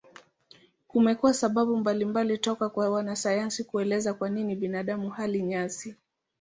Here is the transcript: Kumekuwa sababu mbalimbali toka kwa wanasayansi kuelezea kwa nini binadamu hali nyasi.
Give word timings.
Kumekuwa 0.87 1.33
sababu 1.33 1.77
mbalimbali 1.77 2.37
toka 2.37 2.69
kwa 2.69 2.89
wanasayansi 2.89 3.63
kuelezea 3.63 4.13
kwa 4.13 4.29
nini 4.29 4.55
binadamu 4.55 5.09
hali 5.09 5.41
nyasi. 5.41 5.95